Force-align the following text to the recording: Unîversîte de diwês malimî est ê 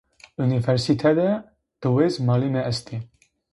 Unîversîte 0.43 1.11
de 1.17 1.29
diwês 1.81 2.13
malimî 2.27 2.61
est 2.71 2.87
ê 2.95 2.97